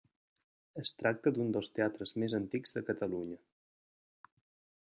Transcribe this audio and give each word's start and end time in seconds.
Es 0.83 0.91
tracta 1.01 1.33
d'un 1.35 1.53
dels 1.57 1.69
teatres 1.75 2.15
més 2.23 2.35
antics 2.39 2.75
de 2.79 2.83
Catalunya. 2.89 3.39